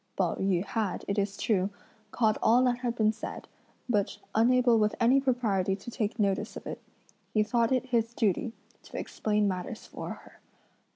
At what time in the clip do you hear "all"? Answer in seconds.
2.41-2.63